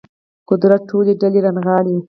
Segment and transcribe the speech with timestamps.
[0.49, 1.95] قدرت ټولې ډلې رانغاړي